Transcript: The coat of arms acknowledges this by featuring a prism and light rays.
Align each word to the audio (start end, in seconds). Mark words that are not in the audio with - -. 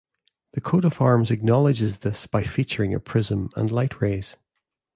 The 0.53 0.61
coat 0.61 0.83
of 0.83 0.99
arms 0.99 1.29
acknowledges 1.29 1.99
this 1.99 2.25
by 2.25 2.41
featuring 2.43 2.91
a 2.91 2.99
prism 2.99 3.51
and 3.55 3.71
light 3.71 4.01
rays. 4.01 4.35